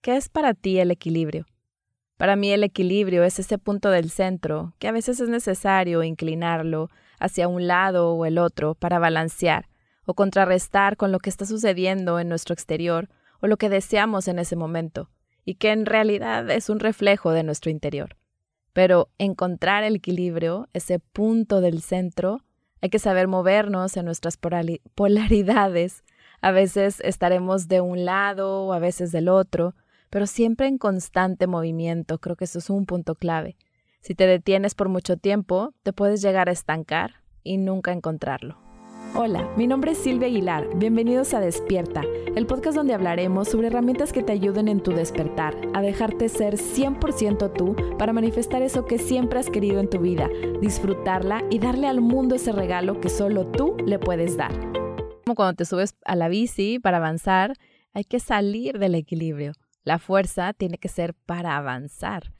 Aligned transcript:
¿qué 0.00 0.16
es 0.16 0.28
para 0.28 0.54
ti 0.54 0.78
el 0.78 0.90
equilibrio? 0.90 1.46
Para 2.16 2.36
mí 2.36 2.50
el 2.52 2.64
equilibrio 2.64 3.24
es 3.24 3.38
ese 3.38 3.58
punto 3.58 3.90
del 3.90 4.10
centro 4.10 4.74
que 4.78 4.88
a 4.88 4.92
veces 4.92 5.20
es 5.20 5.28
necesario 5.28 6.02
inclinarlo 6.02 6.90
hacia 7.18 7.48
un 7.48 7.66
lado 7.66 8.12
o 8.12 8.26
el 8.26 8.38
otro 8.38 8.74
para 8.74 8.98
balancear 8.98 9.68
o 10.04 10.14
contrarrestar 10.14 10.96
con 10.96 11.12
lo 11.12 11.18
que 11.18 11.30
está 11.30 11.46
sucediendo 11.46 12.18
en 12.18 12.28
nuestro 12.28 12.52
exterior 12.54 13.08
o 13.40 13.46
lo 13.46 13.56
que 13.56 13.68
deseamos 13.68 14.28
en 14.28 14.38
ese 14.38 14.56
momento, 14.56 15.10
y 15.44 15.54
que 15.54 15.70
en 15.70 15.86
realidad 15.86 16.50
es 16.50 16.68
un 16.68 16.80
reflejo 16.80 17.32
de 17.32 17.42
nuestro 17.42 17.70
interior. 17.70 18.16
Pero 18.72 19.08
encontrar 19.18 19.84
el 19.84 19.96
equilibrio, 19.96 20.68
ese 20.72 20.98
punto 20.98 21.60
del 21.60 21.80
centro, 21.80 22.42
hay 22.82 22.90
que 22.90 22.98
saber 22.98 23.28
movernos 23.28 23.96
en 23.96 24.04
nuestras 24.04 24.36
polaridades. 24.36 26.04
A 26.40 26.50
veces 26.50 27.00
estaremos 27.00 27.68
de 27.68 27.80
un 27.80 28.04
lado 28.04 28.64
o 28.64 28.72
a 28.72 28.78
veces 28.78 29.12
del 29.12 29.28
otro, 29.28 29.74
pero 30.10 30.26
siempre 30.26 30.66
en 30.66 30.76
constante 30.76 31.46
movimiento. 31.46 32.18
Creo 32.18 32.36
que 32.36 32.44
eso 32.44 32.58
es 32.58 32.68
un 32.68 32.84
punto 32.84 33.14
clave. 33.14 33.56
Si 34.00 34.14
te 34.14 34.26
detienes 34.26 34.74
por 34.74 34.88
mucho 34.88 35.16
tiempo, 35.16 35.72
te 35.82 35.92
puedes 35.92 36.20
llegar 36.20 36.48
a 36.48 36.52
estancar 36.52 37.22
y 37.42 37.56
nunca 37.56 37.92
encontrarlo. 37.92 38.58
Hola, 39.14 39.50
mi 39.56 39.66
nombre 39.66 39.92
es 39.92 39.98
Silvia 39.98 40.28
Aguilar. 40.28 40.68
Bienvenidos 40.76 41.34
a 41.34 41.40
Despierta, 41.40 42.02
el 42.36 42.46
podcast 42.46 42.76
donde 42.76 42.94
hablaremos 42.94 43.48
sobre 43.48 43.66
herramientas 43.66 44.12
que 44.12 44.22
te 44.22 44.30
ayuden 44.30 44.68
en 44.68 44.80
tu 44.80 44.92
despertar, 44.92 45.56
a 45.74 45.82
dejarte 45.82 46.28
ser 46.28 46.54
100% 46.54 47.52
tú 47.52 47.74
para 47.98 48.12
manifestar 48.12 48.62
eso 48.62 48.84
que 48.84 48.98
siempre 48.98 49.40
has 49.40 49.50
querido 49.50 49.80
en 49.80 49.90
tu 49.90 49.98
vida, 49.98 50.28
disfrutarla 50.60 51.42
y 51.50 51.58
darle 51.58 51.88
al 51.88 52.00
mundo 52.00 52.36
ese 52.36 52.52
regalo 52.52 53.00
que 53.00 53.08
solo 53.08 53.48
tú 53.48 53.76
le 53.84 53.98
puedes 53.98 54.36
dar. 54.36 54.52
Como 55.24 55.34
cuando 55.34 55.54
te 55.54 55.64
subes 55.64 55.96
a 56.04 56.14
la 56.14 56.28
bici 56.28 56.78
para 56.78 56.98
avanzar, 56.98 57.54
hay 57.92 58.04
que 58.04 58.20
salir 58.20 58.78
del 58.78 58.94
equilibrio. 58.94 59.54
La 59.82 59.98
fuerza 59.98 60.52
tiene 60.52 60.78
que 60.78 60.88
ser 60.88 61.14
para 61.14 61.56
avanzar. 61.56 62.34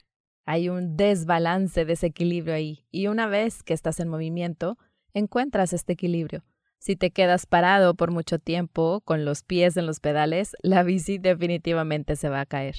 Hay 0.45 0.69
un 0.69 0.95
desbalance, 0.95 1.85
desequilibrio 1.85 2.53
ahí. 2.53 2.85
Y 2.91 3.07
una 3.07 3.27
vez 3.27 3.63
que 3.63 3.73
estás 3.73 3.99
en 3.99 4.09
movimiento, 4.09 4.77
encuentras 5.13 5.73
este 5.73 5.93
equilibrio. 5.93 6.43
Si 6.77 6.95
te 6.95 7.11
quedas 7.11 7.45
parado 7.45 7.93
por 7.95 8.11
mucho 8.11 8.39
tiempo 8.39 9.01
con 9.01 9.23
los 9.23 9.43
pies 9.43 9.77
en 9.77 9.85
los 9.85 9.99
pedales, 9.99 10.55
la 10.63 10.83
bici 10.83 11.17
definitivamente 11.17 12.15
se 12.15 12.29
va 12.29 12.41
a 12.41 12.45
caer. 12.45 12.75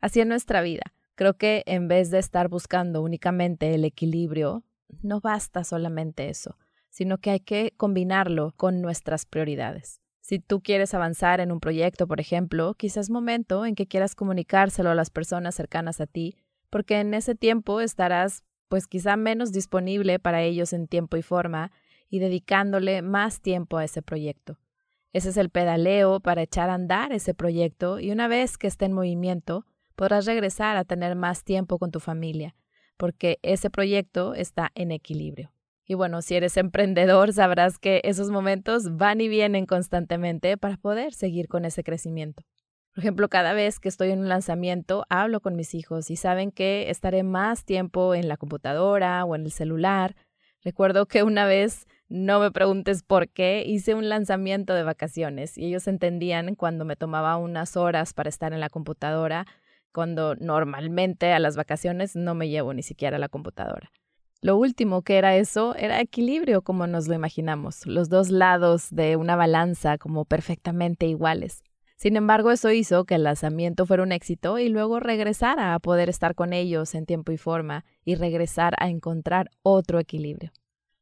Así 0.00 0.20
en 0.20 0.28
nuestra 0.28 0.62
vida. 0.62 0.94
Creo 1.14 1.34
que 1.34 1.62
en 1.66 1.86
vez 1.86 2.10
de 2.10 2.18
estar 2.18 2.48
buscando 2.48 3.02
únicamente 3.02 3.74
el 3.74 3.84
equilibrio, 3.84 4.64
no 5.02 5.20
basta 5.20 5.64
solamente 5.64 6.30
eso, 6.30 6.56
sino 6.88 7.18
que 7.18 7.30
hay 7.30 7.40
que 7.40 7.74
combinarlo 7.76 8.54
con 8.56 8.80
nuestras 8.80 9.26
prioridades. 9.26 9.99
Si 10.30 10.38
tú 10.38 10.62
quieres 10.62 10.94
avanzar 10.94 11.40
en 11.40 11.50
un 11.50 11.58
proyecto, 11.58 12.06
por 12.06 12.20
ejemplo, 12.20 12.74
quizás 12.74 13.10
momento 13.10 13.66
en 13.66 13.74
que 13.74 13.88
quieras 13.88 14.14
comunicárselo 14.14 14.88
a 14.88 14.94
las 14.94 15.10
personas 15.10 15.56
cercanas 15.56 16.00
a 16.00 16.06
ti, 16.06 16.36
porque 16.70 17.00
en 17.00 17.14
ese 17.14 17.34
tiempo 17.34 17.80
estarás 17.80 18.44
pues 18.68 18.86
quizá 18.86 19.16
menos 19.16 19.50
disponible 19.50 20.20
para 20.20 20.42
ellos 20.42 20.72
en 20.72 20.86
tiempo 20.86 21.16
y 21.16 21.22
forma 21.22 21.72
y 22.08 22.20
dedicándole 22.20 23.02
más 23.02 23.40
tiempo 23.40 23.76
a 23.76 23.84
ese 23.84 24.02
proyecto. 24.02 24.56
Ese 25.12 25.30
es 25.30 25.36
el 25.36 25.50
pedaleo 25.50 26.20
para 26.20 26.42
echar 26.42 26.70
a 26.70 26.74
andar 26.74 27.12
ese 27.12 27.34
proyecto 27.34 27.98
y 27.98 28.12
una 28.12 28.28
vez 28.28 28.56
que 28.56 28.68
esté 28.68 28.84
en 28.84 28.92
movimiento, 28.92 29.66
podrás 29.96 30.26
regresar 30.26 30.76
a 30.76 30.84
tener 30.84 31.16
más 31.16 31.42
tiempo 31.42 31.76
con 31.80 31.90
tu 31.90 31.98
familia, 31.98 32.54
porque 32.96 33.40
ese 33.42 33.68
proyecto 33.68 34.34
está 34.34 34.70
en 34.76 34.92
equilibrio. 34.92 35.50
Y 35.90 35.94
bueno, 35.94 36.22
si 36.22 36.36
eres 36.36 36.56
emprendedor, 36.56 37.32
sabrás 37.32 37.80
que 37.80 38.00
esos 38.04 38.30
momentos 38.30 38.96
van 38.96 39.20
y 39.20 39.26
vienen 39.26 39.66
constantemente 39.66 40.56
para 40.56 40.76
poder 40.76 41.12
seguir 41.12 41.48
con 41.48 41.64
ese 41.64 41.82
crecimiento. 41.82 42.44
Por 42.94 43.02
ejemplo, 43.02 43.28
cada 43.28 43.54
vez 43.54 43.80
que 43.80 43.88
estoy 43.88 44.12
en 44.12 44.20
un 44.20 44.28
lanzamiento, 44.28 45.04
hablo 45.08 45.40
con 45.40 45.56
mis 45.56 45.74
hijos 45.74 46.08
y 46.12 46.14
saben 46.14 46.52
que 46.52 46.90
estaré 46.90 47.24
más 47.24 47.64
tiempo 47.64 48.14
en 48.14 48.28
la 48.28 48.36
computadora 48.36 49.24
o 49.24 49.34
en 49.34 49.46
el 49.46 49.50
celular. 49.50 50.14
Recuerdo 50.62 51.06
que 51.06 51.24
una 51.24 51.44
vez 51.44 51.88
no 52.08 52.38
me 52.38 52.52
preguntes 52.52 53.02
por 53.02 53.28
qué. 53.28 53.64
Hice 53.66 53.96
un 53.96 54.08
lanzamiento 54.08 54.74
de 54.74 54.84
vacaciones 54.84 55.58
y 55.58 55.66
ellos 55.66 55.88
entendían 55.88 56.54
cuando 56.54 56.84
me 56.84 56.94
tomaba 56.94 57.36
unas 57.36 57.76
horas 57.76 58.14
para 58.14 58.28
estar 58.28 58.52
en 58.52 58.60
la 58.60 58.70
computadora, 58.70 59.44
cuando 59.90 60.36
normalmente 60.36 61.32
a 61.32 61.40
las 61.40 61.56
vacaciones 61.56 62.14
no 62.14 62.36
me 62.36 62.48
llevo 62.48 62.74
ni 62.74 62.84
siquiera 62.84 63.16
a 63.16 63.20
la 63.20 63.28
computadora. 63.28 63.90
Lo 64.42 64.56
último 64.56 65.02
que 65.02 65.18
era 65.18 65.36
eso 65.36 65.74
era 65.76 66.00
equilibrio 66.00 66.62
como 66.62 66.86
nos 66.86 67.08
lo 67.08 67.14
imaginamos, 67.14 67.84
los 67.84 68.08
dos 68.08 68.30
lados 68.30 68.88
de 68.90 69.16
una 69.16 69.36
balanza 69.36 69.98
como 69.98 70.24
perfectamente 70.24 71.06
iguales. 71.06 71.62
Sin 71.96 72.16
embargo, 72.16 72.50
eso 72.50 72.70
hizo 72.70 73.04
que 73.04 73.16
el 73.16 73.24
lanzamiento 73.24 73.84
fuera 73.84 74.02
un 74.02 74.12
éxito 74.12 74.58
y 74.58 74.70
luego 74.70 74.98
regresara 74.98 75.74
a 75.74 75.78
poder 75.78 76.08
estar 76.08 76.34
con 76.34 76.54
ellos 76.54 76.94
en 76.94 77.04
tiempo 77.04 77.32
y 77.32 77.36
forma 77.36 77.84
y 78.02 78.14
regresar 78.14 78.74
a 78.78 78.88
encontrar 78.88 79.50
otro 79.62 79.98
equilibrio. 79.98 80.52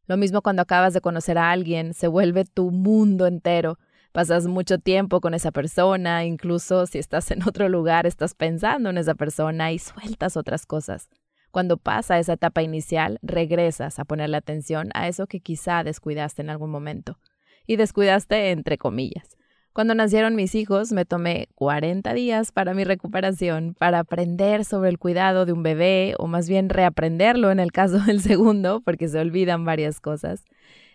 Lo 0.08 0.16
mismo 0.16 0.42
cuando 0.42 0.62
acabas 0.62 0.92
de 0.92 1.00
conocer 1.00 1.38
a 1.38 1.52
alguien, 1.52 1.94
se 1.94 2.08
vuelve 2.08 2.44
tu 2.44 2.72
mundo 2.72 3.28
entero. 3.28 3.78
Pasas 4.10 4.48
mucho 4.48 4.78
tiempo 4.78 5.20
con 5.20 5.34
esa 5.34 5.52
persona, 5.52 6.24
incluso 6.24 6.86
si 6.86 6.98
estás 6.98 7.30
en 7.30 7.44
otro 7.46 7.68
lugar, 7.68 8.04
estás 8.04 8.34
pensando 8.34 8.90
en 8.90 8.98
esa 8.98 9.14
persona 9.14 9.70
y 9.70 9.78
sueltas 9.78 10.36
otras 10.36 10.66
cosas. 10.66 11.08
Cuando 11.50 11.76
pasa 11.76 12.18
esa 12.18 12.34
etapa 12.34 12.62
inicial, 12.62 13.18
regresas 13.22 13.98
a 13.98 14.04
ponerle 14.04 14.36
atención 14.36 14.90
a 14.94 15.08
eso 15.08 15.26
que 15.26 15.40
quizá 15.40 15.82
descuidaste 15.82 16.42
en 16.42 16.50
algún 16.50 16.70
momento. 16.70 17.18
Y 17.66 17.76
descuidaste 17.76 18.50
entre 18.50 18.78
comillas. 18.78 19.38
Cuando 19.72 19.94
nacieron 19.94 20.34
mis 20.34 20.56
hijos, 20.56 20.90
me 20.90 21.04
tomé 21.04 21.48
40 21.54 22.12
días 22.12 22.50
para 22.50 22.74
mi 22.74 22.82
recuperación, 22.82 23.74
para 23.78 24.00
aprender 24.00 24.64
sobre 24.64 24.90
el 24.90 24.98
cuidado 24.98 25.46
de 25.46 25.52
un 25.52 25.62
bebé, 25.62 26.14
o 26.18 26.26
más 26.26 26.48
bien 26.48 26.68
reaprenderlo 26.68 27.52
en 27.52 27.60
el 27.60 27.70
caso 27.70 28.00
del 28.06 28.20
segundo, 28.20 28.80
porque 28.84 29.08
se 29.08 29.20
olvidan 29.20 29.64
varias 29.64 30.00
cosas. 30.00 30.44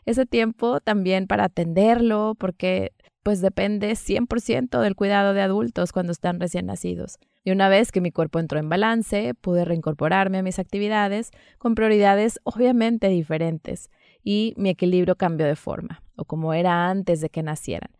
Ese 0.05 0.25
tiempo 0.25 0.81
también 0.81 1.27
para 1.27 1.45
atenderlo, 1.45 2.35
porque 2.37 2.91
pues 3.23 3.41
depende 3.41 3.95
100% 3.95 4.81
del 4.81 4.95
cuidado 4.95 5.33
de 5.33 5.41
adultos 5.41 5.91
cuando 5.91 6.11
están 6.11 6.39
recién 6.39 6.65
nacidos. 6.65 7.17
Y 7.45 7.51
una 7.51 7.69
vez 7.69 7.91
que 7.91 8.01
mi 8.01 8.11
cuerpo 8.11 8.39
entró 8.39 8.59
en 8.59 8.69
balance, 8.69 9.33
pude 9.33 9.65
reincorporarme 9.65 10.37
a 10.37 10.43
mis 10.43 10.59
actividades 10.59 11.31
con 11.57 11.75
prioridades 11.75 12.39
obviamente 12.43 13.07
diferentes 13.07 13.89
y 14.23 14.53
mi 14.57 14.69
equilibrio 14.69 15.15
cambió 15.15 15.45
de 15.45 15.55
forma, 15.55 16.03
o 16.15 16.25
como 16.25 16.53
era 16.53 16.89
antes 16.89 17.21
de 17.21 17.29
que 17.29 17.43
nacieran. 17.43 17.91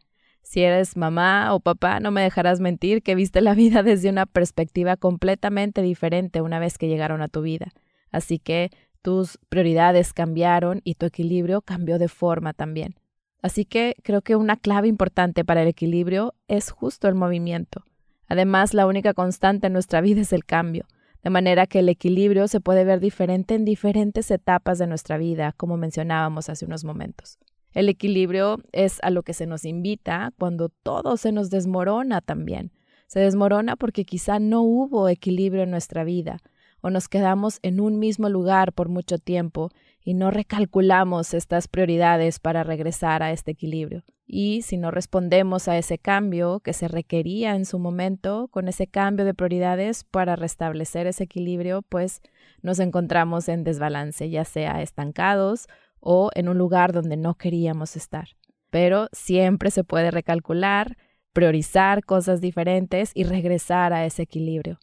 Si 0.42 0.62
eres 0.62 0.98
mamá 0.98 1.54
o 1.54 1.62
papá, 1.62 2.00
no 2.00 2.12
me 2.12 2.22
dejarás 2.22 2.60
mentir 2.60 3.02
que 3.02 3.16
viste 3.16 3.42
la 3.42 3.56
vida 3.56 3.82
desde 3.84 4.10
una 4.10 4.26
perspectiva 4.26 4.98
completamente 4.98 5.82
diferente 5.82 6.42
una 6.42 6.60
vez 6.60 6.78
que 6.78 6.88
llegaron 6.88 7.22
a 7.22 7.30
tu 7.30 7.42
vida. 7.42 7.74
Así 8.12 8.40
que 8.40 8.70
tus 9.02 9.40
prioridades 9.50 10.14
cambiaron 10.14 10.82
y 10.84 10.96
tu 10.96 11.06
equilibrio 11.06 11.62
cambió 11.62 11.98
de 11.98 12.08
forma 12.08 12.54
también. 12.54 12.96
Así 13.44 13.66
que 13.66 13.96
creo 14.04 14.22
que 14.22 14.38
una 14.38 14.56
clave 14.56 14.88
importante 14.88 15.44
para 15.44 15.62
el 15.62 15.68
equilibrio 15.68 16.34
es 16.48 16.72
justo 16.72 17.10
el 17.10 17.14
movimiento. 17.14 17.84
Además, 18.28 18.74
la 18.74 18.88
única 18.88 19.14
constante 19.14 19.68
en 19.68 19.74
nuestra 19.74 20.00
vida 20.00 20.22
es 20.22 20.32
el 20.32 20.46
cambio, 20.46 20.88
de 21.24 21.30
manera 21.30 21.68
que 21.68 21.80
el 21.80 21.90
equilibrio 21.90 22.48
se 22.48 22.62
puede 22.62 22.86
ver 22.86 23.02
diferente 23.02 23.54
en 23.54 23.66
diferentes 23.66 24.32
etapas 24.32 24.80
de 24.80 24.88
nuestra 24.88 25.18
vida, 25.18 25.54
como 25.58 25.76
mencionábamos 25.76 26.48
hace 26.48 26.66
unos 26.66 26.86
momentos. 26.86 27.38
El 27.74 27.90
equilibrio 27.90 28.62
es 28.72 29.00
a 29.04 29.10
lo 29.10 29.24
que 29.24 29.34
se 29.34 29.46
nos 29.46 29.66
invita 29.66 30.32
cuando 30.40 30.70
todo 30.70 31.18
se 31.18 31.34
nos 31.34 31.50
desmorona 31.50 32.22
también. 32.22 32.72
Se 33.08 33.20
desmorona 33.20 33.76
porque 33.76 34.06
quizá 34.06 34.40
no 34.40 34.62
hubo 34.62 35.10
equilibrio 35.10 35.64
en 35.64 35.72
nuestra 35.72 36.06
vida 36.06 36.38
o 36.80 36.90
nos 36.90 37.10
quedamos 37.10 37.60
en 37.62 37.82
un 37.82 38.00
mismo 38.00 38.30
lugar 38.30 38.72
por 38.72 38.88
mucho 38.88 39.18
tiempo 39.18 39.70
y 40.04 40.14
no 40.14 40.32
recalculamos 40.32 41.34
estas 41.34 41.68
prioridades 41.68 42.40
para 42.40 42.64
regresar 42.64 43.24
a 43.24 43.32
este 43.32 43.52
equilibrio. 43.52 44.04
Y 44.26 44.62
si 44.64 44.78
no 44.78 44.92
respondemos 44.92 45.68
a 45.68 45.78
ese 45.78 45.98
cambio 45.98 46.60
que 46.60 46.74
se 46.74 46.88
requería 46.88 47.56
en 47.56 47.66
su 47.66 47.80
momento, 47.80 48.48
con 48.50 48.68
ese 48.68 48.88
cambio 48.88 49.26
de 49.26 49.34
prioridades 49.34 50.04
para 50.04 50.36
restablecer 50.36 51.08
ese 51.08 51.26
equilibrio, 51.26 51.82
pues 51.84 52.22
nos 52.62 52.80
encontramos 52.80 53.48
en 53.50 53.64
desbalance, 53.64 54.30
ya 54.30 54.46
sea 54.46 54.82
estancados 54.82 55.68
o 56.00 56.32
en 56.36 56.50
un 56.50 56.58
lugar 56.58 56.92
donde 56.92 57.18
no 57.18 57.36
queríamos 57.36 57.96
estar. 57.96 58.30
Pero 58.70 59.08
siempre 59.12 59.72
se 59.72 59.84
puede 59.84 60.12
recalcular, 60.12 60.98
priorizar 61.32 62.04
cosas 62.04 62.42
diferentes 62.42 63.12
y 63.14 63.24
regresar 63.24 63.94
a 63.94 64.06
ese 64.06 64.24
equilibrio. 64.24 64.80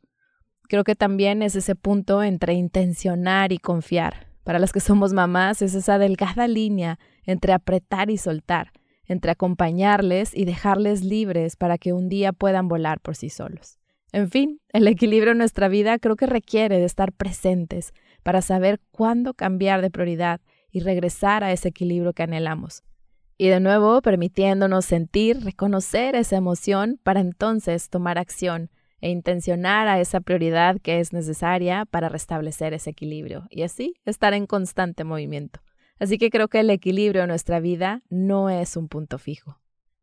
Creo 0.69 0.85
que 0.85 0.95
también 0.95 1.43
es 1.43 1.57
ese 1.57 1.75
punto 1.75 2.23
entre 2.23 2.55
intencionar 2.55 3.53
y 3.53 3.59
confiar. 3.59 4.30
Para 4.51 4.59
las 4.59 4.73
que 4.73 4.81
somos 4.81 5.13
mamás 5.13 5.63
es 5.63 5.77
esa 5.77 5.97
delgada 5.97 6.49
línea 6.49 6.99
entre 7.25 7.53
apretar 7.53 8.11
y 8.11 8.17
soltar, 8.17 8.73
entre 9.05 9.31
acompañarles 9.31 10.37
y 10.37 10.45
dejarles 10.45 11.05
libres 11.05 11.55
para 11.55 11.79
que 11.79 11.93
un 11.93 12.09
día 12.09 12.33
puedan 12.33 12.67
volar 12.67 12.99
por 12.99 13.15
sí 13.15 13.31
solos. 13.31 13.79
En 14.11 14.29
fin, 14.29 14.61
el 14.73 14.89
equilibrio 14.89 15.31
en 15.31 15.39
nuestra 15.39 15.69
vida 15.69 16.01
creo 16.01 16.17
que 16.17 16.27
requiere 16.27 16.79
de 16.79 16.85
estar 16.85 17.13
presentes 17.13 17.93
para 18.25 18.43
saber 18.43 18.81
cuándo 18.91 19.35
cambiar 19.35 19.83
de 19.83 19.91
prioridad 19.93 20.41
y 20.73 20.81
regresar 20.81 21.45
a 21.45 21.53
ese 21.53 21.69
equilibrio 21.69 22.13
que 22.13 22.25
anhelamos. 22.25 22.83
Y 23.39 23.51
de 23.51 23.61
nuevo, 23.61 24.03
permitiéndonos 24.03 24.85
sentir, 24.85 25.45
reconocer 25.45 26.17
esa 26.17 26.35
emoción 26.35 26.99
para 27.05 27.21
entonces 27.21 27.89
tomar 27.89 28.19
acción 28.19 28.69
e 29.01 29.11
intencionar 29.11 29.89
a 29.89 30.01
esa 30.01 30.21
prioridad 30.21 30.81
que 30.81 31.01
es 31.01 31.13
necesaria 31.13 31.85
para 31.87 32.09
restablecer 32.09 32.75
ese 32.75 32.91
equilibrio 32.91 33.47
y 33.51 33.63
así 33.63 33.95
estar 34.05 34.35
en 34.35 34.47
constante 34.47 35.05
movimiento. 35.05 35.61
Así 35.99 36.17
que 36.19 36.31
creo 36.31 36.49
que 36.49 36.61
el 36.61 36.71
equilibrio 36.71 37.23
en 37.23 37.29
nuestra 37.29 37.61
vida 37.61 38.03
no 38.09 38.49
es 38.51 38.77
un 38.77 38.89
punto 38.89 39.19
fijo. 39.19 39.59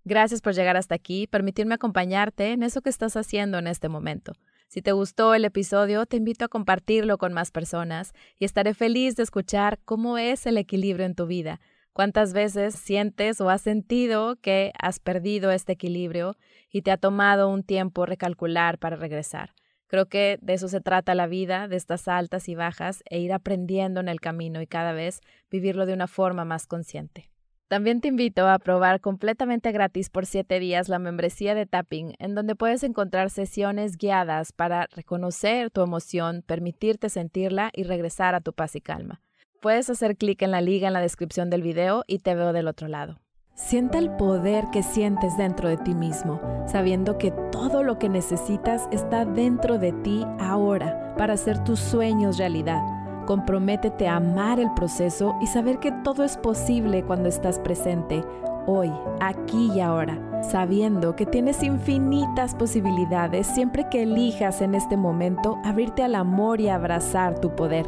Gracias 0.05 0.41
por 0.41 0.53
llegar 0.53 0.77
hasta 0.77 0.95
aquí, 0.95 1.27
permitirme 1.27 1.75
acompañarte 1.75 2.53
en 2.53 2.63
eso 2.63 2.81
que 2.81 2.89
estás 2.89 3.17
haciendo 3.17 3.57
en 3.57 3.67
este 3.67 3.89
momento. 3.89 4.33
Si 4.69 4.81
te 4.81 4.91
gustó 4.91 5.33
el 5.33 5.44
episodio, 5.44 6.05
te 6.05 6.17
invito 6.17 6.45
a 6.45 6.49
compartirlo 6.49 7.17
con 7.17 7.33
más 7.33 7.51
personas 7.51 8.13
y 8.38 8.45
estaré 8.45 8.73
feliz 8.73 9.15
de 9.15 9.23
escuchar 9.23 9.79
cómo 9.85 10.17
es 10.17 10.45
el 10.45 10.57
equilibrio 10.57 11.05
en 11.05 11.15
tu 11.15 11.25
vida. 11.25 11.59
¿Cuántas 11.97 12.31
veces 12.31 12.75
sientes 12.75 13.41
o 13.41 13.49
has 13.49 13.63
sentido 13.63 14.35
que 14.35 14.71
has 14.79 14.99
perdido 14.99 15.49
este 15.49 15.73
equilibrio 15.73 16.35
y 16.69 16.83
te 16.83 16.91
ha 16.91 16.97
tomado 16.97 17.49
un 17.49 17.63
tiempo 17.63 18.05
recalcular 18.05 18.77
para 18.77 18.97
regresar? 18.97 19.55
Creo 19.88 20.05
que 20.05 20.38
de 20.44 20.53
eso 20.53 20.67
se 20.67 20.79
trata 20.79 21.15
la 21.15 21.25
vida, 21.25 21.67
de 21.67 21.75
estas 21.75 22.07
altas 22.07 22.49
y 22.49 22.53
bajas, 22.53 23.01
e 23.09 23.17
ir 23.17 23.33
aprendiendo 23.33 23.99
en 23.99 24.09
el 24.09 24.19
camino 24.19 24.61
y 24.61 24.67
cada 24.67 24.94
vez 24.94 25.21
vivirlo 25.49 25.88
de 25.88 25.94
una 25.94 26.05
forma 26.05 26.45
más 26.45 26.67
consciente. 26.67 27.31
También 27.67 27.99
te 27.99 28.09
invito 28.09 28.47
a 28.47 28.59
probar 28.59 29.01
completamente 29.01 29.71
gratis 29.71 30.11
por 30.11 30.27
7 30.27 30.59
días 30.59 30.89
la 30.89 30.99
membresía 30.99 31.55
de 31.55 31.65
Tapping, 31.65 32.13
en 32.19 32.35
donde 32.35 32.53
puedes 32.53 32.83
encontrar 32.83 33.31
sesiones 33.31 33.97
guiadas 33.97 34.51
para 34.51 34.85
reconocer 34.91 35.71
tu 35.71 35.81
emoción, 35.81 36.44
permitirte 36.45 37.09
sentirla 37.09 37.71
y 37.73 37.81
regresar 37.81 38.35
a 38.35 38.41
tu 38.41 38.53
paz 38.53 38.75
y 38.75 38.81
calma. 38.81 39.19
Puedes 39.59 39.89
hacer 39.89 40.18
clic 40.18 40.44
en 40.44 40.51
la 40.51 40.62
liga 40.62 40.88
en 40.88 40.94
la 40.94 41.01
descripción 41.01 41.50
del 41.50 41.63
video 41.63 42.04
y 42.06 42.19
te 42.19 42.36
veo 42.36 42.54
del 42.54 42.68
otro 42.68 42.88
lado. 42.88 43.19
Sienta 43.56 43.98
el 43.98 44.12
poder 44.12 44.65
que 44.71 44.83
sientes 44.83 45.36
dentro 45.36 45.68
de 45.68 45.77
ti 45.77 45.95
mismo, 45.95 46.39
sabiendo 46.68 47.18
que 47.18 47.31
todo 47.51 47.81
lo 47.81 47.98
que 47.98 48.07
necesitas 48.07 48.88
está 48.92 49.25
dentro 49.25 49.80
de 49.80 49.94
ti 49.94 50.24
ahora 50.39 51.15
para 51.18 51.33
hacer 51.33 51.63
tus 51.63 51.80
sueños 51.80 52.38
realidad. 52.38 52.83
Comprométete 53.25 54.07
a 54.07 54.18
amar 54.18 54.59
el 54.59 54.71
proceso 54.75 55.36
y 55.42 55.48
saber 55.48 55.80
que 55.80 55.92
todo 56.04 56.24
es 56.24 56.38
posible 56.38 57.04
cuando 57.04 57.27
estás 57.27 57.57
presente, 57.57 58.24
hoy, 58.68 58.92
aquí 59.21 59.71
y 59.74 59.80
ahora, 59.80 60.21
sabiendo 60.44 61.15
que 61.15 61.25
tienes 61.25 61.63
infinitas 61.63 62.54
posibilidades 62.54 63.48
siempre 63.48 63.88
que 63.89 64.04
elijas 64.04 64.62
en 64.62 64.75
este 64.75 64.98
momento 64.98 65.57
abrirte 65.65 66.04
al 66.04 66.13
amor 66.13 66.62
y 66.62 66.69
abrazar 66.69 67.39
tu 67.39 67.56
poder. 67.56 67.88